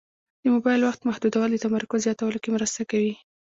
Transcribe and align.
د 0.41 0.43
موبایل 0.55 0.81
وخت 0.83 1.01
محدودول 1.09 1.49
د 1.53 1.57
تمرکز 1.65 1.99
زیاتولو 2.05 2.41
کې 2.43 2.49
مرسته 2.55 2.81
کوي. 2.91 3.13